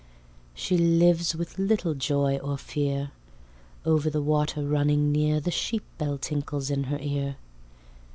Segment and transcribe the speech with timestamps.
[0.55, 3.11] She lives with little joy or fear.
[3.85, 7.35] Over the water, running near, The sheepbell tinkles in her ear.